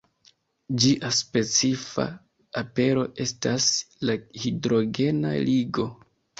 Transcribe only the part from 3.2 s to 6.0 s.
estas la hidrogena ligo.